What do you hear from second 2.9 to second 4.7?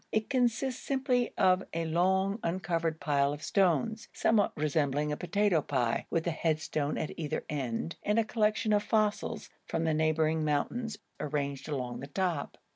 pile of stones, somewhat